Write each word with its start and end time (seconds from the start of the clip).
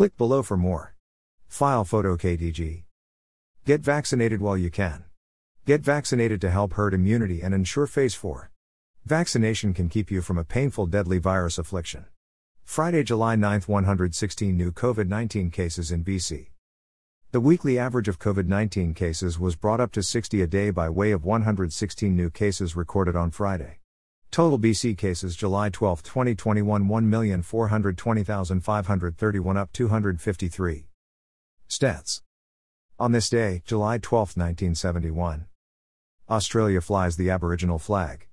Click 0.00 0.16
below 0.16 0.42
for 0.42 0.56
more. 0.56 0.94
File 1.46 1.84
photo 1.84 2.16
KDG. 2.16 2.84
Get 3.66 3.82
vaccinated 3.82 4.40
while 4.40 4.56
you 4.56 4.70
can. 4.70 5.04
Get 5.66 5.82
vaccinated 5.82 6.40
to 6.40 6.50
help 6.50 6.72
herd 6.72 6.94
immunity 6.94 7.42
and 7.42 7.52
ensure 7.52 7.86
phase 7.86 8.14
4. 8.14 8.50
Vaccination 9.04 9.74
can 9.74 9.90
keep 9.90 10.10
you 10.10 10.22
from 10.22 10.38
a 10.38 10.42
painful 10.42 10.86
deadly 10.86 11.18
virus 11.18 11.58
affliction. 11.58 12.06
Friday, 12.64 13.02
July 13.02 13.36
9, 13.36 13.60
116 13.66 14.56
new 14.56 14.72
COVID 14.72 15.06
19 15.06 15.50
cases 15.50 15.92
in 15.92 16.02
BC. 16.02 16.46
The 17.32 17.40
weekly 17.40 17.78
average 17.78 18.08
of 18.08 18.18
COVID 18.18 18.46
19 18.46 18.94
cases 18.94 19.38
was 19.38 19.54
brought 19.54 19.80
up 19.80 19.92
to 19.92 20.02
60 20.02 20.40
a 20.40 20.46
day 20.46 20.70
by 20.70 20.88
way 20.88 21.10
of 21.10 21.26
116 21.26 22.16
new 22.16 22.30
cases 22.30 22.74
recorded 22.74 23.16
on 23.16 23.30
Friday. 23.30 23.79
Total 24.30 24.58
BC 24.60 24.96
cases 24.96 25.34
July 25.34 25.70
12, 25.70 26.04
2021 26.04 26.86
1,420,531 26.86 29.56
up 29.56 29.72
253. 29.72 30.86
Stats. 31.68 32.22
On 32.96 33.10
this 33.10 33.28
day, 33.28 33.62
July 33.64 33.98
12, 33.98 34.36
1971, 34.36 35.46
Australia 36.28 36.80
flies 36.80 37.16
the 37.16 37.28
Aboriginal 37.28 37.80
flag. 37.80 38.28